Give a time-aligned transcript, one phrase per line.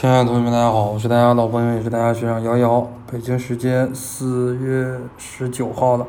[0.00, 2.86] 亲爱的同学们，大家好，我是大家老朋友，也是大家学长瑶瑶。
[3.10, 6.06] 北京时间四月十九号了。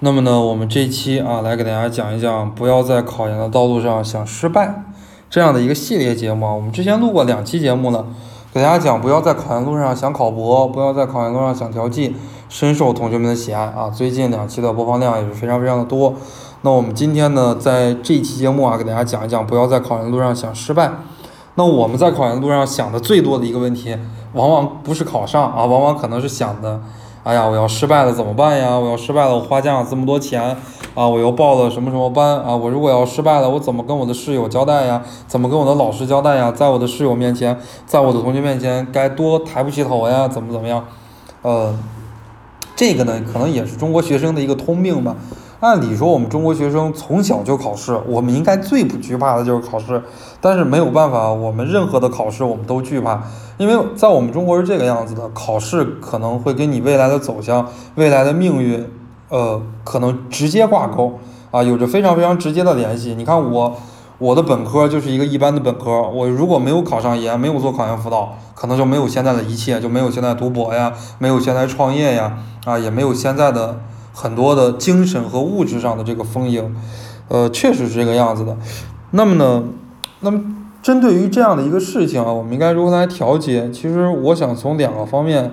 [0.00, 4.82] 那么呢，我们这期啊，来给大家讲一讲，不要在考研的道路上想失败
[5.30, 6.44] 这样的一个系列节目。
[6.56, 8.04] 我们之前录过两期节目了，
[8.52, 12.16] 给大家讲不要在考研路上想考博，不要在考研路上想调剂，
[12.48, 13.88] 深受同学们的喜爱啊。
[13.88, 16.14] 最近两期的播放量也是非常非常的多。
[16.62, 20.90] 那我们今天呢，在这期节目啊，给大家讲一讲，不要在考研路上想失败。
[21.56, 23.96] 那我们在考研路上想的最多的一个问题，
[24.32, 26.80] 往往不是考上啊，往往可能是想的，
[27.22, 28.76] 哎呀，我要失败了怎么办呀？
[28.76, 30.42] 我要失败了，我花家长这么多钱
[30.94, 32.56] 啊，我又报了什么什么班啊？
[32.56, 35.00] 我如果要失败了，我怎么跟我的室友交代呀？
[35.28, 36.50] 怎么跟我的老师交代呀？
[36.50, 40.26] 在我的室友面前，在我的同学面前，该多抬不起头呀？
[40.26, 40.84] 怎么怎么样？
[41.42, 41.72] 呃，
[42.74, 45.14] 这个呢，可能也是中国学生的一个通病吧。
[45.64, 50.02] 按理说，我们中国学生从小就考试，我们应该最不惧怕的就是考试。
[50.38, 53.22] 但是没有办法，我们任何的考试我们都惧怕，
[53.56, 58.86] 因为在我们中国是这个样子的，考试可能会跟你未来的走向、未来的命运，
[59.30, 61.18] 呃，可能直接挂钩
[61.50, 63.14] 啊，有着非常非常直接的联系。
[63.14, 63.74] 你看我，
[64.18, 73.80] 我的本科就是一个一般的本科，我如果没有考上研，没有做考研辅导，可能就没有现在的一切，就没有现在读博呀，没有现在创业呀，啊，也没有现在的
[74.14, 76.74] 很多的精神和物质上的这个丰盈，
[77.28, 78.56] 呃，确实是这个样子的。
[79.10, 79.64] 那么呢？
[80.20, 80.40] 那么，
[80.80, 83.68] 针对于这样的一个事情啊，我们应该如何来调节？
[83.72, 85.52] 其实，我想从两个方面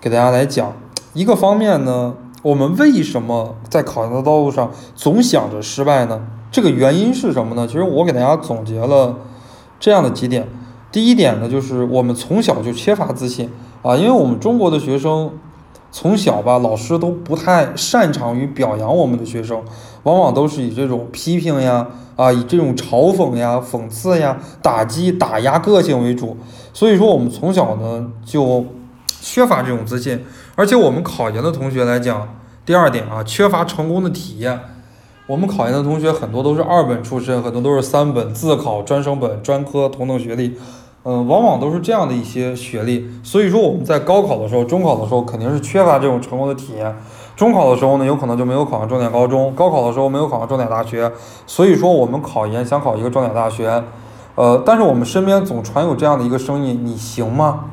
[0.00, 0.72] 给大家来讲。
[1.14, 6.20] 一个方面呢，我们为什么在考研的道路上总想着失败呢？
[6.50, 7.66] 这个原因是什么呢？
[7.66, 9.16] 其实我给大家总结了
[9.78, 10.48] 这样的几点。
[10.90, 13.48] 第一点呢，就是我们从小就缺乏自信
[13.82, 15.30] 啊，因为我们中国的学生。
[15.92, 19.60] 从小吧，老师都不太擅长于表扬我们的学生，
[20.04, 26.36] 往往都是以这种批评呀，啊，以这种嘲讽呀、讽刺呀、打击、打压个性为主。
[26.72, 28.64] 所以说，我们从小呢就
[29.20, 30.24] 缺乏这种自信。
[30.54, 32.28] 而且，我们考研的同学来讲，
[32.64, 34.60] 第二点啊，缺乏成功的体验。
[35.26, 40.56] 我们考研的同学很多都是二本出身，很多都是三本自考、专升本、专科同等学历。
[41.02, 46.94] 嗯，往往都是这样的一些学历，所以说我们在高考的时候、中考的时候肯定是缺乏这种成功的体验。
[47.34, 51.10] 中考的时候呢，有可能就没有考上重点高中；高考的时候没有考上重点大学。
[51.46, 53.82] 所以说我们考研想考一个重点大学，
[54.34, 57.64] 呃，但是我们身边总传有这样的一个声音：你行吗？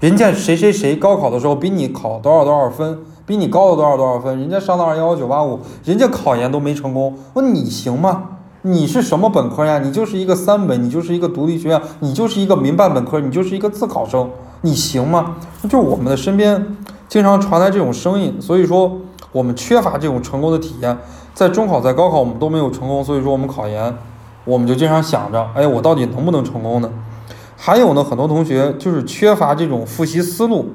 [0.00, 8.24] 人家谁谁谁高考的时候比你考多少多少分，比你高了多少多少分，人家上的二幺幺九八五，人家考研都没成功，问你行吗？
[8.62, 9.80] 你是什么本科呀？
[9.80, 14.30] 你就是一个三本，你就是一个独立学院，你就是一个民办本科，你就是一个自考生，
[14.60, 15.36] 你行吗？
[15.68, 16.76] 就我们的身边
[17.08, 18.98] 经常传来这种声音，所以说
[19.32, 20.96] 我们缺乏这种成功的体验。
[21.34, 23.96] 在中考、在高考我们都没有成功，所以说我们考研，
[24.44, 26.88] 我们就经常想着，哎，我到底能不能成功呢？
[27.56, 30.70] 还有呢，很多同学就是缺乏这种复习思路，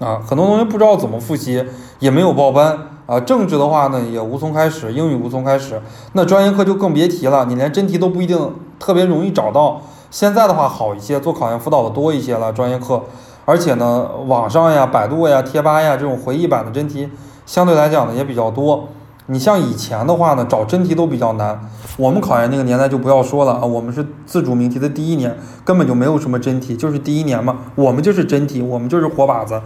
[0.00, 1.64] 啊，很多同学不知道怎么复习，
[2.00, 2.78] 也没有报班。
[3.10, 5.82] 啊，政治的话呢也无从开始，英语无从开始，
[6.12, 9.82] 那专业课就更别提了，你连真题都不一定特别容易找到。
[10.12, 13.02] 现在的话好一些，做考研辅导的多一些了，专业课，
[13.44, 17.08] 而且呢，网上呀、百度呀、贴吧呀这种回忆版的真题，
[17.44, 18.86] 相对来讲呢也比较多。
[19.26, 21.68] 你像以前的话呢，找真题都比较难。
[21.96, 29.60] 我们考研那个年代就不要说了啊，我们是自主命题的第一年，根本就没有什么真题，就是第一年嘛，我们就是真题，我们就是活靶子。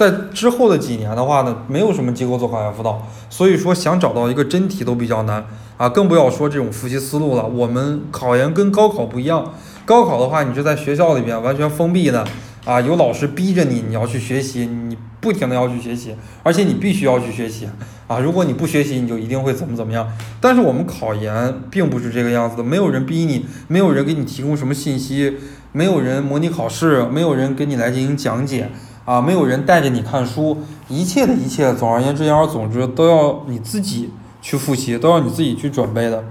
[0.00, 5.44] 在之后的几年的话呢，没有什么机构做考研辅导，所以说想找到一个真题都比较难
[5.76, 7.46] 啊，更不要说这种复习思路了。
[7.46, 9.52] 我们考研跟高考不一样，
[9.84, 12.26] 高考的话你是在学校里边完全封闭的
[12.64, 17.68] 啊，有老师逼着你，你要去学习，你不停的要去学习，而且你必须要去学习
[18.06, 20.10] 啊，如果你不学习，你就一定会怎么怎么样。
[20.40, 25.36] 但是我们考研并不是这个样子的，没有人逼你，没有人给你提供什么信息，
[25.72, 28.70] 没有人模拟考试，没有人给你来进行讲解。
[29.10, 36.22] 啊，没有人带着你看书，一切的一切，总而言之，言而总之，都要你自己去复习，都要你自己去准备的。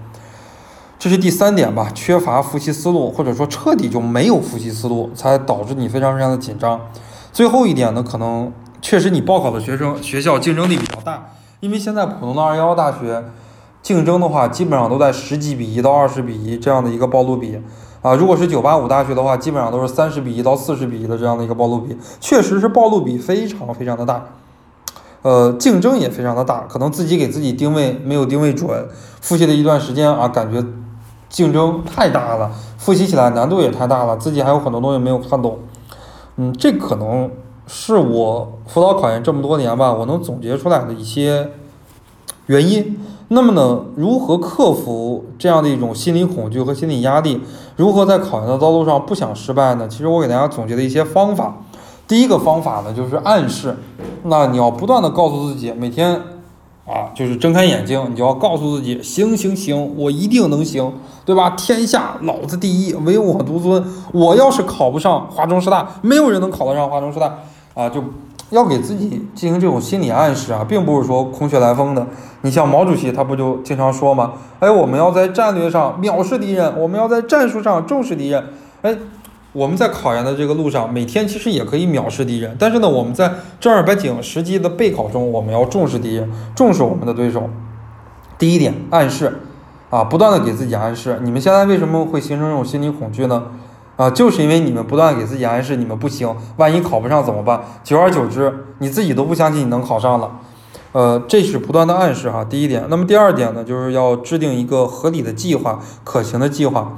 [0.97, 6.79] 这是第三点吧，缺乏复习思路，或者说彻底就没有复习思路，才导致你非常非常的紧张。
[7.33, 8.49] 最后一点呢，可能
[8.81, 13.25] 确实你报考的学生学校竞争力比较大，因为现在普通的二幺幺大学
[13.81, 17.59] 竞争的话，基本上都在十几比一到二十比一这样的一个报录比。
[18.01, 24.23] 啊，如果是九八五大学的话，基本上都是三十比一到四十比一的这样的一个报录比，确实是报录比非常非常的大，
[25.21, 28.87] 呃，竞争也非常的大，可能自己给自己定位没有定位准，
[29.19, 30.63] 复习了一段时间啊，感觉
[31.27, 35.59] 竞争太大了，复习起来难度也太大了，自己还有很多东西没有看懂，
[36.37, 37.29] 嗯，这可能
[37.67, 41.51] 是我辅导考研这么多年吧，我能总结出来的一些
[42.45, 42.97] 原因。
[43.31, 47.39] 那么呢，如何克服这样的一种心理恐惧和心理压力？
[47.75, 49.87] 如何在考研的道路上不想失败呢？
[49.87, 51.55] 其实我给大家总结了一些方法。
[52.07, 53.77] 第一个方法呢，就是暗示。
[54.23, 56.15] 那你要不断的告诉自己，每天
[56.87, 60.91] 啊，就是睁开眼睛，你就要告诉自己，行行行，我一定能行，
[61.23, 61.51] 对吧？
[61.51, 63.85] 天下老子第一，唯我独尊。
[64.11, 67.37] 我要是考不上华中师大，没有人能考得上华中师大
[67.75, 67.87] 啊！
[67.87, 68.03] 就。
[68.49, 72.07] 要给自己进行这种心理暗示啊，并不是说空穴来风的。
[72.41, 74.33] 你像毛主席，他不就经常说吗？
[74.59, 78.43] 哎，我们要在战略上藐视敌人，我们要在战术上重视敌人。
[78.81, 78.95] 哎，
[79.51, 87.49] 我们在考研的这个路上，每天其实也可以藐视敌人，但是呢，我们在正儿八经实际的备考中，我们要重视敌人，重视我们的对手。
[88.37, 89.41] 第一点，暗示
[89.89, 91.19] 啊，不断的给自己暗示。
[91.23, 93.47] 你们现在为什么会形成这种心理恐惧呢？
[93.99, 97.59] 啊，就是因为你们不断给自己暗示你们不行，万一考不上怎么办？
[97.83, 100.31] 久而久之，你自己都不相信你能考上了。
[100.93, 102.45] 呃，这是不断的暗示哈。
[102.45, 106.93] 第一点，那么第二点呢，就是要制定一个合理的计划、可行的计划。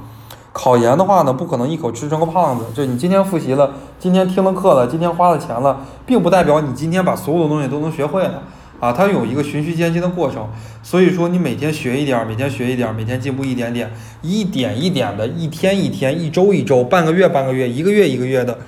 [0.52, 2.66] 考研的话呢，不可能一口吃成个胖子。
[2.72, 8.44] 就你今天复习了，今天听了课了，今天花了钱了，并不代表你今天把所有的东西都能学会了。
[8.82, 10.44] 啊，它有一个循序渐进的过程，
[10.82, 13.88] 所以说你每天学一点儿，每天学一点儿，每天进步一点点，
[14.22, 18.58] 一点一点的，一天一天，一周一周，半个月半个月，一个月一个月的，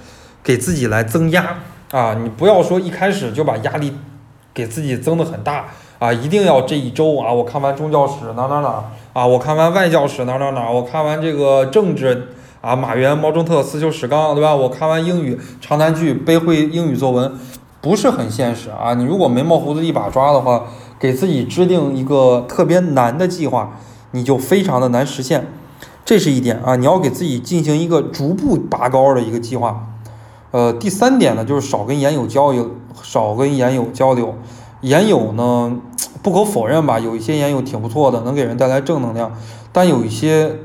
[0.40, 1.56] 给自己来增压
[1.90, 2.14] 啊！
[2.22, 3.92] 你不要说一开始就把压力
[4.54, 5.64] 给自己增的很大
[5.98, 8.84] 啊，一定要这一周啊，我看完中教史哪哪哪
[9.14, 12.28] 啊，我看完外教史哪哪哪，我看完这个政治
[12.60, 14.54] 啊，马原、毛中特、思修史纲，对吧？
[14.54, 17.32] 我看完英语长难句，背会英语作文。
[17.84, 18.94] 不是很现实啊！
[18.94, 20.64] 你如果眉毛胡子一把抓的话，
[20.98, 23.76] 给自己制定一个特别难的计划，
[24.12, 25.46] 你就非常的难实现。
[26.02, 29.86] 这是一点啊，你要给自己进行一个逐步拔高的一个计划。
[30.50, 32.70] 呃，第三点呢，就是少跟研友交流，
[33.02, 34.34] 少跟研友交流。
[34.80, 35.76] 研友呢，
[36.22, 39.30] 不可否认吧，有一些研友挺不错的，能给人带来正能量，
[39.72, 40.58] 但有一些。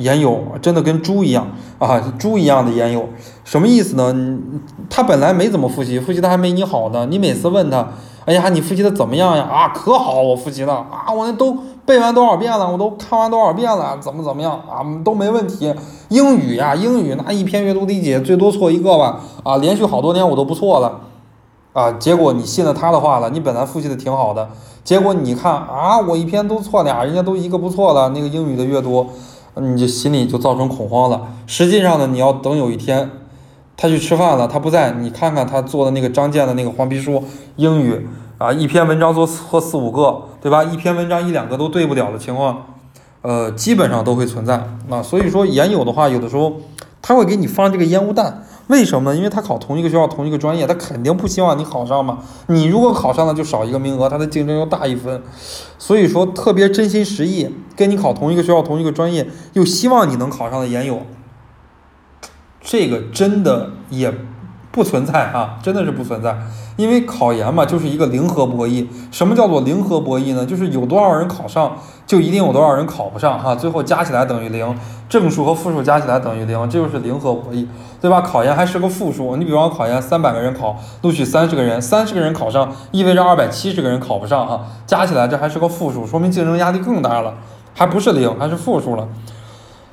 [0.00, 1.46] 研友真的跟猪一样
[1.78, 3.06] 啊，猪一样的研友，
[3.44, 4.38] 什么意思呢？
[4.88, 7.06] 他本来没怎么复习，复习的还没你好呢。
[7.10, 7.86] 你每次问他，
[8.24, 9.44] 哎呀，你复习的怎么样呀？
[9.44, 11.54] 啊，可好，我复习了啊，我那都
[11.84, 15.74] 背完多少遍了，我都看完多少遍了，怎么怎么样啊，都没问题。
[16.08, 21.00] 英语呀，英语那一篇阅读理解最多错一个吧，啊，连续好多年我都不错了，
[21.74, 24.48] 啊，结果你信了他的话了，你本来复习的挺好的，
[24.82, 29.06] 结果你看啊，我一篇都错俩，人家都一个不错了，那个英语的阅读。
[29.56, 31.28] 你就心里就造成恐慌了。
[31.46, 33.10] 实际上呢，你要等有一天，
[33.76, 37.22] 他去吃饭了，他不在，你看看他做的那个张健的那个黄皮书
[37.56, 38.06] 英语
[38.38, 40.62] 啊，一篇文章做错四五个，对吧？
[40.64, 42.66] 一篇文章一两个都对不了的情况，
[43.22, 44.62] 呃，基本上都会存在。
[44.88, 46.54] 那所以说，研友的话，有的时候
[47.02, 48.44] 他会给你放这个烟雾弹。
[48.70, 49.16] 为什么呢？
[49.16, 52.20] 因为他考同一个学校、同一个专业，他肯定不希望你考上嘛。
[52.46, 55.20] 你如果考上了，就少一个名额，他的竞争又大一分。
[55.76, 61.02] 所以说，特别真心实意跟你考同一个学校、同一个专业，又希望你能考上的研友，
[62.60, 64.14] 这个真的也。
[64.72, 66.36] 不存在啊，真的是不存在，
[66.76, 68.86] 因为考研嘛，就是一个零和博弈。
[69.10, 70.46] 什么叫做零和博弈呢？
[70.46, 71.76] 就是有多少人考上，
[72.06, 74.76] 就一定有多少人考不上哈，最后加起来等于零，
[75.08, 77.66] 正数和负数加起来等于零，这就是零和博弈，
[78.00, 78.20] 对吧？
[78.20, 87.34] 考研还是个负数，你比方考研三百个人考，录取三十个人，三十个人考上，意味着二百七十个人考不上哈，加起来这还是个负数，说明竞争压力更大了，
[87.74, 89.08] 还不是零，还是负数了。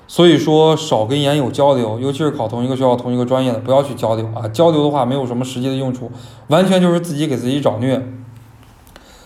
[0.09, 4.47] 所以说，少跟研友交流，尤其是考同一个学校、同一个专业的，不要去交流啊！
[4.47, 6.09] 交流的话，没有什么实际的用处，
[6.47, 8.01] 完全就是自己给自己找虐。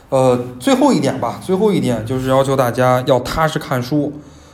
[0.10, 4.12] 呃，最后一点吧，最后一点就是要求大家要踏实看书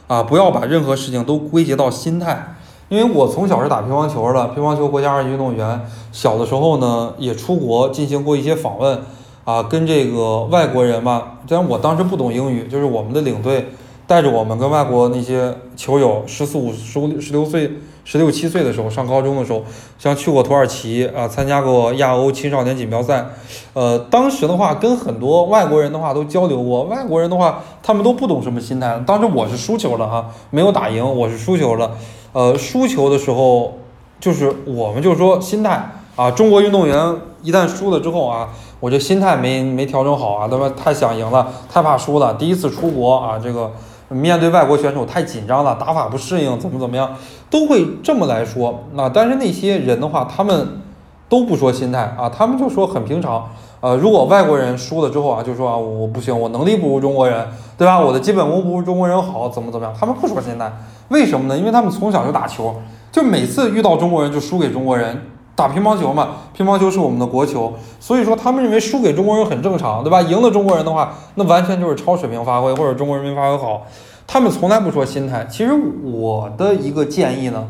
[0.07, 2.55] 啊，不要把任何事情都归结到心态。
[2.89, 5.81] 因为我从小是打乒乓球的，乒乓球国家二级运动员，
[6.11, 9.01] 小的时候呢也出国进行过一些访问
[9.45, 13.69] 啊，跟这个外国人嘛，虽然我当时不懂英语，就是我们的领队。
[14.07, 17.69] 带着我们跟外国那些球友，十四五、十五、十六岁、
[18.05, 19.61] 十六七岁的时候，上高中的时候，
[19.99, 23.25] 像去过土耳其啊，参加过亚欧青少年锦标赛，
[23.73, 28.97] 呃，当时的话跟很多外国人的话都交流过，外国人的话他们都不懂什么心态。
[29.05, 31.91] 当时我是输球了哈，没有打赢，我是输球了。
[32.31, 33.77] 呃，输球的时候
[34.21, 38.47] 就是我们就是说心态啊，中国运动员一旦输了之后啊。
[38.79, 42.35] 我这心态没没调整好啊，他妈太想赢了，太怕输了。
[42.35, 43.71] 第一次出国啊，这个
[44.09, 47.13] 面对外国选手太紧张了，打法不适应，怎么怎么样，
[47.49, 48.83] 都会这么来说。
[48.93, 50.81] 那但是那些人的话，他们
[51.27, 53.49] 都不说心态啊，他们就说很平常。
[53.79, 57.47] 呃，如果外国人输了之后啊，就说啊我不行，我能力不如中国人，
[57.77, 57.99] 对吧？
[57.99, 59.95] 我的基本功不如中国人好，怎么怎么样？
[59.99, 60.71] 他们不说心态，
[61.09, 61.57] 为什么呢？
[61.57, 62.75] 因为他们从小就打球，
[63.11, 65.21] 就每次遇到中国人就输给中国人。
[65.57, 70.21] 打乒乓球嘛，乒乓球是我们的国球，所以说他们认为输给中国人很正常，对吧？
[70.21, 73.87] 赢了中国人的话，那完全就是超水平发挥，或者中国人民发挥好。
[74.27, 75.47] 他们从来不说心态。
[75.49, 75.73] 其实
[76.03, 77.67] 我的一个建议呢，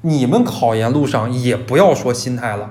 [0.00, 2.70] 你们考研路上也不要说心态了，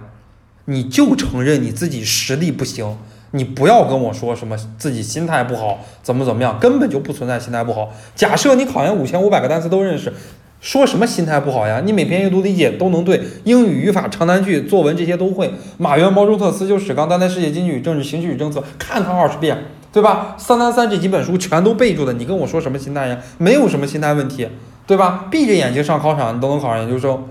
[0.65, 2.97] 你就承认你自己实力不行。
[3.31, 7.89] 你不要跟我说什么自己心态不好，怎么怎么样，根本就不存在心态不好。
[8.15, 10.13] 假设你考研五千五百个单词都认识，
[10.59, 11.81] 说什么心态不好呀？
[11.85, 15.53] 你每篇阅读理解都能对，英语、语法、长难句、作文这些都会。
[15.77, 19.55] 马原、毛中特、思修、史纲、当代世界、经济与政治、形势与政策，看他二十遍，
[19.93, 20.35] 对吧？
[20.37, 23.17] 三三三这几本书全都背住的，你跟我说什么心态呀？
[23.37, 24.47] 没有什么心态问题，
[24.87, 25.25] 对吧？
[25.29, 27.23] 闭着眼睛上考场，你都能考上研究生。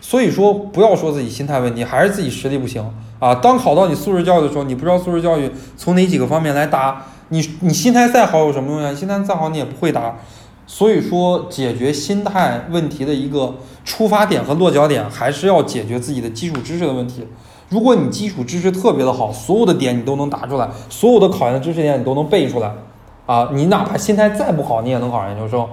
[0.00, 2.84] 所以说，不要说自己心态问题，还是自己实力不行。
[3.20, 8.92] 啊，当考到你素质教育的时候，你不知道素质教育从哪几个方面来答，你你心态再好有什么用呀？
[8.92, 10.16] 心态再好你也不会答。
[10.66, 13.54] 所以说，解决心态问题的一个
[13.84, 17.26] 出发点和落脚点，还是要解决自己的基础知识的问题。
[17.68, 22.72] 如果你基础知识特别的好，所有的点你都能答出来，所有的考研的知识点你都能背出来，
[23.26, 25.66] 啊，你哪怕心态再不好，你也能考上研究生。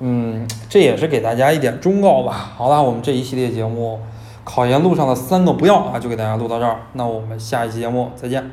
[0.00, 2.52] 嗯，这也是给大家一点忠告吧。
[2.56, 3.98] 好了，我们这一系列节目。
[4.44, 6.80] 考研路上的三个不要啊，就给大家录到这儿。
[6.94, 8.50] 那我们下一期节目再见。